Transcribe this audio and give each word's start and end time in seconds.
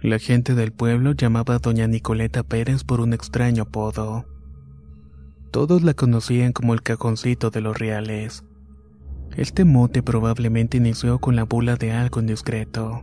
La 0.00 0.20
gente 0.20 0.54
del 0.54 0.70
pueblo 0.70 1.10
llamaba 1.12 1.56
a 1.56 1.58
doña 1.58 1.88
Nicoleta 1.88 2.44
Pérez 2.44 2.84
por 2.84 3.00
un 3.00 3.12
extraño 3.12 3.64
apodo. 3.64 4.26
Todos 5.50 5.82
la 5.82 5.94
conocían 5.94 6.52
como 6.52 6.72
el 6.72 6.82
cajoncito 6.82 7.50
de 7.50 7.62
los 7.62 7.76
reales. 7.76 8.44
Este 9.36 9.64
mote 9.64 10.04
probablemente 10.04 10.76
inició 10.76 11.18
con 11.18 11.34
la 11.34 11.42
bula 11.42 11.74
de 11.74 11.90
algo 11.90 12.20
indiscreto. 12.20 13.02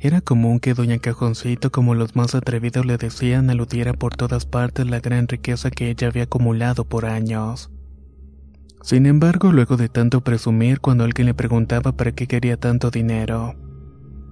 Era 0.00 0.22
común 0.22 0.60
que 0.60 0.72
doña 0.72 0.98
Cajoncito, 0.98 1.70
como 1.70 1.94
los 1.94 2.16
más 2.16 2.34
atrevidos 2.34 2.86
le 2.86 2.96
decían, 2.96 3.50
aludiera 3.50 3.92
por 3.92 4.16
todas 4.16 4.46
partes 4.46 4.86
la 4.88 4.98
gran 4.98 5.28
riqueza 5.28 5.70
que 5.70 5.90
ella 5.90 6.08
había 6.08 6.24
acumulado 6.24 6.84
por 6.84 7.04
años. 7.04 7.70
Sin 8.82 9.06
embargo, 9.06 9.52
luego 9.52 9.76
de 9.76 9.88
tanto 9.88 10.22
presumir, 10.22 10.80
cuando 10.80 11.04
alguien 11.04 11.26
le 11.26 11.34
preguntaba 11.34 11.92
para 11.92 12.12
qué 12.12 12.26
quería 12.26 12.56
tanto 12.56 12.90
dinero, 12.90 13.54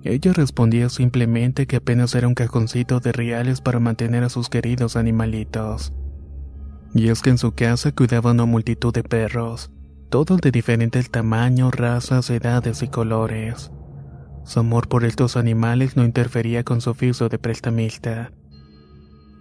ella 0.04 0.32
respondía 0.32 0.88
simplemente 0.88 1.66
que 1.66 1.76
apenas 1.76 2.14
era 2.14 2.26
un 2.26 2.34
cajoncito 2.34 3.00
de 3.00 3.12
reales 3.12 3.60
para 3.60 3.80
mantener 3.80 4.24
a 4.24 4.30
sus 4.30 4.48
queridos 4.48 4.96
animalitos. 4.96 5.92
Y 6.94 7.08
es 7.08 7.20
que 7.20 7.30
en 7.30 7.38
su 7.38 7.52
casa 7.52 7.92
cuidaba 7.92 8.32
una 8.32 8.46
multitud 8.46 8.92
de 8.94 9.02
perros, 9.02 9.70
todos 10.08 10.40
de 10.40 10.50
diferentes 10.50 11.10
tamaños, 11.10 11.74
razas, 11.74 12.30
edades 12.30 12.82
y 12.82 12.88
colores. 12.88 13.70
Su 14.44 14.60
amor 14.60 14.88
por 14.88 15.04
estos 15.04 15.36
animales 15.36 15.96
no 15.96 16.04
interfería 16.04 16.64
con 16.64 16.80
su 16.80 16.90
oficio 16.90 17.28
de 17.28 17.38
prestamista. 17.38 18.32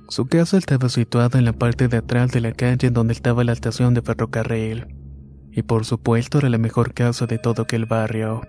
Su 0.10 0.28
casa 0.28 0.58
estaba 0.58 0.90
situada 0.90 1.40
en 1.40 1.46
la 1.46 1.54
parte 1.54 1.88
de 1.88 1.98
atrás 1.98 2.32
de 2.32 2.42
la 2.42 2.52
calle 2.52 2.90
donde 2.90 3.14
estaba 3.14 3.44
la 3.44 3.54
estación 3.54 3.94
de 3.94 4.02
ferrocarril, 4.02 4.88
y 5.52 5.64
por 5.64 5.86
supuesto 5.86 6.40
era 6.40 6.50
la 6.50 6.58
mejor 6.58 6.94
casa 6.94 7.28
de 7.28 7.38
todo 7.38 7.64
aquel 7.64 7.86
barrio 7.86 8.42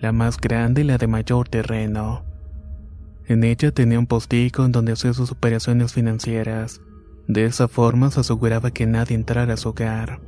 la 0.00 0.12
más 0.12 0.36
grande 0.38 0.82
y 0.82 0.84
la 0.84 0.98
de 0.98 1.06
mayor 1.06 1.48
terreno. 1.48 2.24
En 3.26 3.44
ella 3.44 3.72
tenía 3.72 3.98
un 3.98 4.06
postigo 4.06 4.64
en 4.64 4.72
donde 4.72 4.92
hacía 4.92 5.12
sus 5.12 5.32
operaciones 5.32 5.92
financieras. 5.92 6.80
De 7.26 7.44
esa 7.44 7.68
forma 7.68 8.10
se 8.10 8.20
aseguraba 8.20 8.70
que 8.70 8.86
nadie 8.86 9.16
entrara 9.16 9.54
a 9.54 9.56
su 9.56 9.70
hogar. 9.70 10.20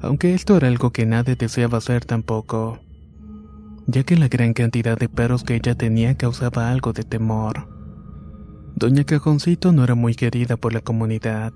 Aunque 0.00 0.34
esto 0.34 0.56
era 0.56 0.68
algo 0.68 0.90
que 0.90 1.04
nadie 1.04 1.36
deseaba 1.36 1.78
hacer 1.78 2.04
tampoco, 2.04 2.80
ya 3.86 4.02
que 4.02 4.16
la 4.16 4.28
gran 4.28 4.54
cantidad 4.54 4.96
de 4.96 5.08
perros 5.08 5.44
que 5.44 5.56
ella 5.56 5.74
tenía 5.74 6.16
causaba 6.16 6.70
algo 6.70 6.92
de 6.92 7.02
temor. 7.02 7.68
Doña 8.74 9.04
Cajoncito 9.04 9.72
no 9.72 9.84
era 9.84 9.94
muy 9.94 10.14
querida 10.14 10.56
por 10.56 10.72
la 10.72 10.80
comunidad, 10.80 11.52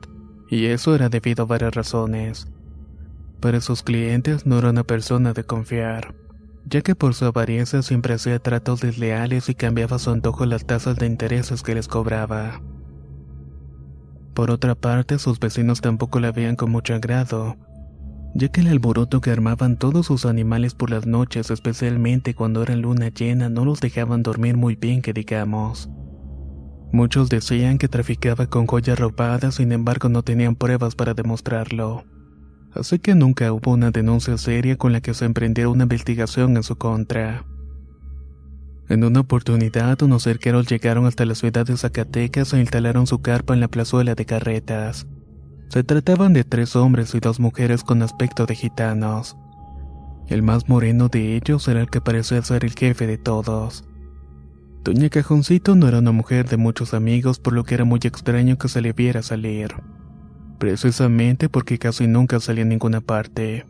y 0.49 0.67
eso 0.67 0.95
era 0.95 1.09
debido 1.09 1.45
a 1.45 1.47
varias 1.47 1.75
razones. 1.75 2.49
Para 3.41 3.61
sus 3.61 3.83
clientes 3.83 4.47
no 4.47 4.59
era 4.59 4.71
una 4.71 4.84
persona 4.84 5.33
de 5.33 5.45
confiar 5.45 6.15
ya 6.69 6.82
que 6.82 6.97
por 6.97 7.15
su 7.15 7.25
avaricia 7.25 7.82
siempre 7.82 8.15
hacía 8.15 8.41
tratos 8.41 8.81
desleales 8.81 9.49
y 9.49 9.54
cambiaba 9.54 9.97
a 9.97 10.00
su 10.00 10.10
antojo 10.10 10.47
las 10.47 10.66
tasas 10.66 10.97
de 10.97 11.06
intereses 11.06 11.62
que 11.62 11.75
les 11.75 11.87
cobraba. 11.87 12.60
Por 14.34 14.50
otra 14.50 14.75
parte, 14.75 15.19
sus 15.19 15.38
vecinos 15.38 15.81
tampoco 15.81 16.21
la 16.21 16.32
veían 16.32 16.56
con 16.56 16.71
mucho 16.71 16.94
agrado, 16.94 17.56
ya 18.34 18.49
que 18.49 18.60
el 18.60 18.69
alboroto 18.69 19.21
que 19.21 19.31
armaban 19.31 19.78
todos 19.78 20.06
sus 20.06 20.27
animales 20.27 20.75
por 20.75 20.91
las 20.91 21.06
noches, 21.06 21.50
especialmente 21.50 22.34
cuando 22.34 22.62
era 22.62 22.77
luna 22.77 23.09
llena, 23.09 23.48
no 23.48 23.65
los 23.65 23.81
dejaban 23.81 24.22
dormir 24.22 24.56
muy 24.56 24.75
bien, 24.75 25.00
que 25.00 25.12
digamos. 25.12 25.88
Muchos 26.93 27.28
decían 27.28 27.78
que 27.78 27.88
traficaba 27.88 28.47
con 28.47 28.66
joyas 28.66 28.98
robadas, 28.98 29.54
sin 29.54 29.72
embargo 29.72 30.09
no 30.09 30.22
tenían 30.22 30.56
pruebas 30.56 30.97
para 30.97 31.15
demostrarlo. 31.15 32.04
Así 32.78 32.98
que 32.98 33.14
nunca 33.14 33.53
hubo 33.53 33.72
una 33.72 33.91
denuncia 33.91 34.37
seria 34.38 34.76
con 34.76 34.92
la 34.92 35.00
que 35.00 35.14
se 35.14 35.25
emprendiera 35.25 35.70
una 35.70 35.84
investigación 35.84 36.56
en 36.56 36.62
su 36.62 36.76
contra. 36.76 37.44
En 38.88 39.03
una 39.03 39.20
oportunidad, 39.20 40.00
unos 40.03 40.25
cerqueros 40.25 40.69
llegaron 40.69 41.06
hasta 41.06 41.25
la 41.25 41.34
ciudad 41.34 41.66
de 41.66 41.76
Zacatecas 41.76 42.53
e 42.53 42.60
instalaron 42.60 43.06
su 43.06 43.20
carpa 43.20 43.54
en 43.54 43.60
la 43.60 43.69
plazuela 43.69 44.15
de 44.15 44.26
carretas. 44.26 45.06
Se 45.69 45.82
trataban 45.82 46.32
de 46.32 46.44
tres 46.44 46.76
hombres 46.76 47.15
y 47.15 47.20
dos 47.20 47.41
mujeres 47.41 47.82
con 47.82 48.03
aspecto 48.03 48.47
de 48.47 48.54
gitanos. 48.54 49.36
El 50.28 50.42
más 50.42 50.69
moreno 50.69 51.09
de 51.09 51.36
ellos 51.36 51.66
era 51.66 51.81
el 51.81 51.91
que 51.91 52.00
parecía 52.00 52.42
ser 52.42 52.65
el 52.65 52.75
jefe 52.75 53.06
de 53.06 53.19
todos. 53.19 53.84
Doña 54.84 55.09
Cajoncito 55.09 55.75
no 55.75 55.88
era 55.88 55.98
una 55.98 56.12
mujer 56.12 56.48
de 56.48 56.56
muchos 56.56 56.94
amigos, 56.94 57.41
por 57.41 57.54
lo 57.54 57.65
que 57.65 57.75
era 57.75 57.84
muy 57.84 57.98
extraño 58.04 58.56
que 58.56 58.69
se 58.69 58.81
le 58.81 58.92
viera 58.92 59.22
salir. 59.22 59.75
Precisamente 60.59 61.49
porque 61.49 61.78
casi 61.78 62.06
nunca 62.06 62.41
salía 62.41 62.65
a 62.65 62.67
ninguna 62.67 63.00
parte. 63.00 63.67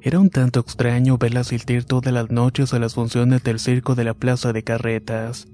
Era 0.00 0.20
un 0.20 0.30
tanto 0.30 0.60
extraño 0.60 1.18
verla 1.18 1.40
asistir 1.40 1.84
todas 1.84 2.12
las 2.12 2.30
noches 2.30 2.72
a 2.72 2.78
las 2.78 2.94
funciones 2.94 3.42
del 3.42 3.58
circo 3.58 3.96
de 3.96 4.04
la 4.04 4.14
plaza 4.14 4.52
de 4.52 4.62
carretas. 4.62 5.48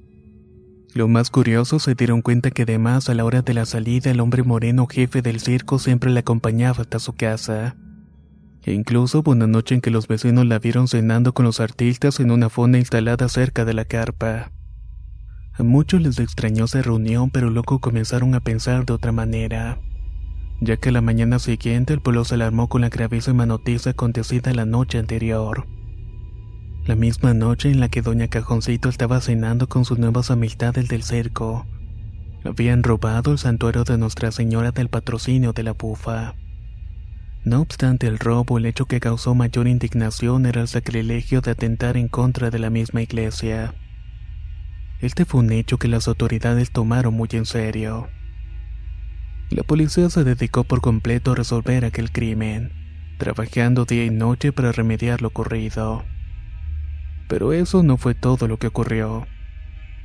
Lo 0.95 1.09
más 1.09 1.31
curioso 1.31 1.79
se 1.79 1.95
dieron 1.95 2.21
cuenta 2.21 2.51
que 2.51 2.65
además 2.65 3.09
a 3.09 3.15
la 3.15 3.25
hora 3.25 3.41
de 3.41 3.55
la 3.55 3.65
salida 3.65 4.11
el 4.11 4.21
hombre 4.21 4.43
moreno 4.43 4.87
jefe 4.87 5.23
del 5.23 5.41
circo 5.41 5.79
siempre 5.79 6.11
la 6.11 6.21
acompañaba 6.21 6.83
hasta 6.83 6.99
su 6.99 7.15
casa. 7.15 7.77
E 8.63 8.75
incluso 8.75 9.21
hubo 9.21 9.31
una 9.31 9.47
noche 9.47 9.75
en 9.75 9.81
que 9.81 9.91
los 9.91 10.07
vecinos 10.07 10.45
la 10.45 10.59
vieron 10.59 10.87
cenando 10.87 11.33
con 11.33 11.47
los 11.47 11.61
artistas 11.61 12.21
en 12.21 12.31
una 12.31 12.51
fonda 12.51 12.79
instalada 12.79 13.31
cerca 13.31 13.65
de 13.65 13.73
la 13.73 13.87
carpa. 13.87 14.53
A 15.55 15.63
muchos 15.63 16.03
les 16.03 16.19
extrañó 16.19 16.67
esa 16.67 16.83
reunión, 16.83 17.31
pero 17.31 17.49
luego 17.49 17.81
comenzaron 17.81 18.35
a 18.35 18.41
pensar 18.41 18.85
de 18.85 18.93
otra 18.93 19.13
manera, 19.13 19.81
ya 20.63 20.77
que 20.77 20.93
la 20.93 21.01
mañana 21.01 21.41
siguiente 21.41 21.93
el 21.93 22.01
pueblo 22.01 22.25
se 22.25 22.37
alarmó 22.37 22.69
con 22.69 22.83
la 22.83 22.89
gravísima 22.89 23.47
noticia 23.47 23.91
acontecida 23.91 24.55
la 24.55 24.65
noche 24.65 24.99
anterior. 24.99 25.67
La 26.87 26.95
misma 26.95 27.35
noche 27.35 27.71
en 27.71 27.81
la 27.81 27.89
que 27.89 28.01
Doña 28.01 28.29
Cajoncito 28.29 28.89
estaba 28.89 29.21
cenando 29.21 29.69
con 29.69 29.85
sus 29.85 29.99
nuevas 29.99 30.31
amistades 30.31 30.89
del 30.89 31.03
circo. 31.03 31.67
Habían 32.45 32.85
robado 32.85 33.33
el 33.33 33.39
santuario 33.39 33.83
de 33.83 33.99
Nuestra 33.99 34.31
Señora 34.31 34.71
del 34.71 34.89
Patrocinio 34.89 35.53
de 35.53 35.65
la 35.65 35.73
Bufa. 35.73 36.35
No 37.45 37.61
obstante 37.61 38.07
el 38.07 38.21
robo, 38.21 38.59
el 38.59 38.67
hecho 38.67 38.87
que 38.87 39.01
causó 39.01 39.35
mayor 39.35 39.67
indignación 39.67 40.47
era 40.47 40.61
el 40.61 40.69
sacrilegio 40.69 41.41
de 41.41 41.51
atentar 41.51 41.97
en 41.97 42.07
contra 42.07 42.51
de 42.51 42.61
la 42.61 42.71
misma 42.71 43.03
iglesia. 43.03 43.75
Este 45.01 45.25
fue 45.25 45.41
un 45.41 45.51
hecho 45.51 45.77
que 45.77 45.89
las 45.89 46.07
autoridades 46.07 46.71
tomaron 46.71 47.15
muy 47.15 47.29
en 47.33 47.47
serio. 47.47 48.09
La 49.53 49.65
policía 49.65 50.09
se 50.09 50.25
dedicó 50.25 50.65
por 50.65 50.81
completo 50.81 51.33
a 51.33 51.35
resolver 51.35 51.85
aquel 51.85 52.11
crimen, 52.11 52.73
trabajando 53.19 53.85
día 53.85 54.07
y 54.07 54.09
noche 54.09 54.51
para 54.51 54.73
remediar 54.73 55.21
lo 55.21 55.29
ocurrido. 55.29 56.05
Pero 57.29 57.53
eso 57.53 57.83
no 57.83 57.99
fue 57.99 58.15
todo 58.15 58.49
lo 58.49 58.59
que 58.59 58.69
ocurrió. 58.69 59.27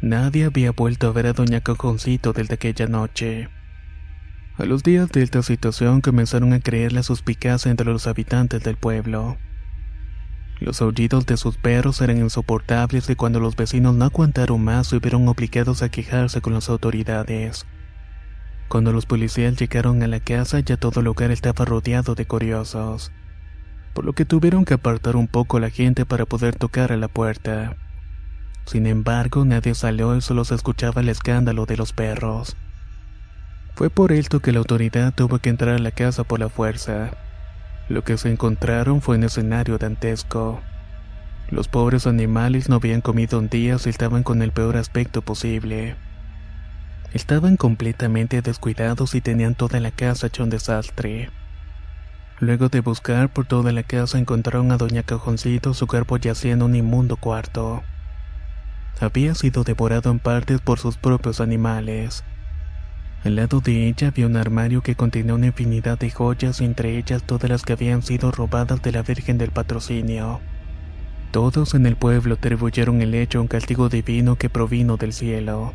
Nadie 0.01 0.43
había 0.43 0.71
vuelto 0.71 1.07
a 1.07 1.13
ver 1.13 1.27
a 1.27 1.33
Doña 1.33 1.61
Cajoncito 1.61 2.33
desde 2.33 2.55
aquella 2.55 2.87
noche. 2.87 3.47
A 4.57 4.65
los 4.65 4.83
días 4.83 5.09
de 5.11 5.23
esta 5.23 5.41
situación 5.41 6.01
comenzaron 6.01 6.51
a 6.51 6.59
creer 6.59 6.91
la 6.91 7.03
suspicacia 7.03 7.71
entre 7.71 7.85
los 7.85 8.05
habitantes 8.05 8.61
del 8.63 8.75
pueblo. 8.75 9.37
Los 10.59 10.81
aullidos 10.81 11.25
de 11.25 11.37
sus 11.37 11.55
perros 11.55 12.01
eran 12.01 12.17
insoportables 12.17 13.09
y 13.09 13.15
cuando 13.15 13.39
los 13.39 13.55
vecinos 13.55 13.95
no 13.95 14.03
aguantaron 14.03 14.61
más 14.61 14.87
se 14.87 14.99
vieron 14.99 15.25
obligados 15.29 15.83
a 15.83 15.89
quejarse 15.89 16.41
con 16.41 16.53
las 16.53 16.67
autoridades. 16.67 17.65
Cuando 18.67 18.91
los 18.91 19.05
policías 19.05 19.55
llegaron 19.55 20.03
a 20.03 20.07
la 20.07 20.19
casa 20.19 20.59
ya 20.59 20.75
todo 20.75 20.99
el 20.99 21.05
lugar 21.05 21.31
estaba 21.31 21.63
rodeado 21.63 22.15
de 22.15 22.25
curiosos, 22.25 23.13
por 23.93 24.03
lo 24.03 24.13
que 24.13 24.25
tuvieron 24.25 24.65
que 24.65 24.73
apartar 24.73 25.15
un 25.15 25.27
poco 25.27 25.59
la 25.59 25.69
gente 25.69 26.05
para 26.05 26.25
poder 26.25 26.55
tocar 26.55 26.91
a 26.91 26.97
la 26.97 27.07
puerta. 27.07 27.77
Sin 28.65 28.85
embargo, 28.85 29.45
nadie 29.45 29.73
salió 29.73 30.13
y 30.17 30.21
solo 30.21 30.43
se 30.43 30.55
escuchaba 30.55 31.01
el 31.01 31.07
escándalo 31.07 31.65
de 31.65 31.77
los 31.77 31.93
perros. 31.93 32.57
Fue 33.75 33.89
por 33.89 34.11
esto 34.11 34.41
que 34.41 34.51
la 34.51 34.59
autoridad 34.59 35.13
tuvo 35.13 35.39
que 35.39 35.49
entrar 35.49 35.75
a 35.75 35.79
la 35.79 35.91
casa 35.91 36.25
por 36.25 36.39
la 36.39 36.49
fuerza. 36.49 37.11
Lo 37.87 38.03
que 38.03 38.17
se 38.17 38.29
encontraron 38.29 39.01
fue 39.01 39.15
un 39.15 39.23
escenario 39.23 39.77
dantesco. 39.77 40.59
Los 41.49 41.69
pobres 41.69 42.05
animales 42.05 42.67
no 42.67 42.75
habían 42.75 42.99
comido 42.99 43.39
un 43.39 43.47
día 43.47 43.77
y 43.85 43.89
estaban 43.89 44.23
con 44.23 44.41
el 44.41 44.51
peor 44.51 44.75
aspecto 44.75 45.21
posible. 45.21 45.95
Estaban 47.13 47.55
completamente 47.55 48.41
descuidados 48.41 49.15
y 49.15 49.21
tenían 49.21 49.55
toda 49.55 49.79
la 49.79 49.91
casa 49.91 50.27
hecha 50.27 50.43
un 50.43 50.49
desastre. 50.49 51.29
Luego 52.39 52.69
de 52.69 52.81
buscar 52.81 53.29
por 53.29 53.45
toda 53.45 53.71
la 53.71 53.83
casa 53.83 54.19
encontraron 54.19 54.71
a 54.71 54.77
Doña 54.77 55.03
Cajoncito, 55.03 55.73
su 55.73 55.87
cuerpo 55.87 56.17
yacía 56.17 56.53
en 56.53 56.61
un 56.61 56.75
inmundo 56.75 57.15
cuarto. 57.15 57.81
Había 58.99 59.35
sido 59.35 59.63
devorado 59.63 60.11
en 60.11 60.19
partes 60.19 60.59
por 60.59 60.79
sus 60.79 60.97
propios 60.97 61.39
animales. 61.39 62.23
Al 63.23 63.35
lado 63.37 63.61
de 63.61 63.87
ella 63.87 64.09
había 64.09 64.27
un 64.27 64.37
armario 64.37 64.81
que 64.83 64.95
contenía 64.95 65.33
una 65.33 65.47
infinidad 65.47 65.97
de 65.97 66.11
joyas, 66.11 66.61
entre 66.61 66.97
ellas 66.97 67.23
todas 67.23 67.49
las 67.49 67.63
que 67.63 67.73
habían 67.73 68.03
sido 68.03 68.31
robadas 68.31 68.81
de 68.81 68.91
la 68.91 69.01
Virgen 69.01 69.37
del 69.37 69.51
Patrocinio. 69.51 70.41
Todos 71.31 71.73
en 71.73 71.85
el 71.85 71.95
pueblo 71.95 72.35
atribuyeron 72.35 73.01
el 73.01 73.13
hecho 73.15 73.39
a 73.39 73.41
un 73.41 73.47
castigo 73.47 73.89
divino 73.89 74.35
que 74.35 74.49
provino 74.49 74.97
del 74.97 75.13
cielo. 75.13 75.73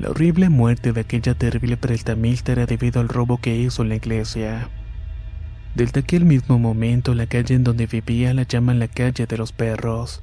La 0.00 0.08
horrible 0.08 0.48
muerte 0.48 0.94
de 0.94 1.02
aquella 1.02 1.34
terrible 1.34 1.76
prestamista 1.76 2.52
era 2.52 2.64
debido 2.64 3.02
al 3.02 3.10
robo 3.10 3.36
que 3.36 3.54
hizo 3.54 3.82
en 3.82 3.90
la 3.90 3.96
iglesia. 3.96 4.70
Desde 5.74 6.00
aquel 6.00 6.24
mismo 6.24 6.58
momento, 6.58 7.12
la 7.12 7.26
calle 7.26 7.54
en 7.54 7.64
donde 7.64 7.86
vivía 7.86 8.32
la 8.32 8.44
llaman 8.44 8.78
la 8.78 8.88
calle 8.88 9.26
de 9.26 9.36
los 9.36 9.52
perros. 9.52 10.22